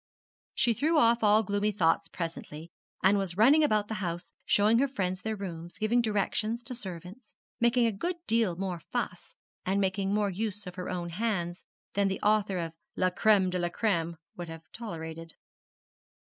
She 0.55 0.73
threw 0.73 0.97
off 0.97 1.23
all 1.23 1.43
gloomy 1.43 1.71
thoughts 1.71 2.07
presently, 2.07 2.71
and 3.03 3.19
was 3.19 3.37
running 3.37 3.63
about 3.63 3.87
the 3.87 3.93
house, 4.01 4.33
showing 4.47 4.79
her 4.79 4.87
friends 4.87 5.21
their 5.21 5.35
rooms, 5.35 5.77
giving 5.77 6.01
directions 6.01 6.63
to 6.63 6.73
servants, 6.73 7.35
making 7.59 7.85
a 7.85 7.91
good 7.91 8.15
deal 8.25 8.55
more 8.55 8.79
fuss, 8.79 9.35
and 9.63 9.79
making 9.79 10.11
more 10.11 10.31
use 10.31 10.65
of 10.65 10.73
her 10.73 10.89
own 10.89 11.09
hands, 11.09 11.65
than 11.93 12.07
the 12.07 12.19
author 12.21 12.57
of 12.57 12.73
'La 12.95 13.11
Crême 13.11 13.51
de 13.51 13.59
la 13.59 13.69
Crême' 13.69 14.15
would 14.35 14.49
have 14.49 14.63
tolerated. 14.73 15.35